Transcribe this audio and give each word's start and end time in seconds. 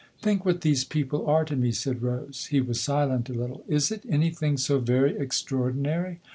"Think 0.23 0.43
what 0.45 0.61
these 0.61 0.83
people 0.83 1.27
are 1.27 1.45
to 1.45 1.55
me/' 1.55 1.71
said 1.75 2.01
Rose. 2.01 2.47
He 2.47 2.59
was 2.59 2.81
silent 2.81 3.29
a 3.29 3.33
little." 3.35 3.63
Is 3.67 3.91
it 3.91 4.03
anything 4.09 4.57
so 4.57 4.79
very 4.79 5.15
extraordinary? 5.15 6.17